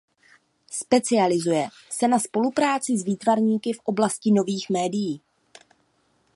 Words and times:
Specializuje 0.71 1.67
se 1.89 2.07
na 2.07 2.19
spolupráci 2.19 2.97
s 2.97 3.03
výtvarníky 3.05 3.73
v 3.73 3.79
oblasti 3.85 4.31
nových 4.31 4.69
médií. 4.69 5.21